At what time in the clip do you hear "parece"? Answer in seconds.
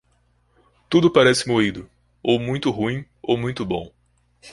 1.13-1.47